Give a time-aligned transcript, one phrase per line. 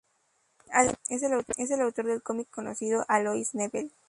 [0.73, 3.91] Además, es el autor del cómic conocido "Alois Nebel".